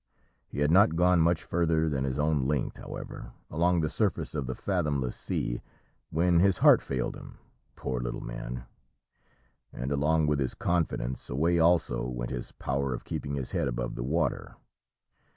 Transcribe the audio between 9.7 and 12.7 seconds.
and along with his confidence away also went his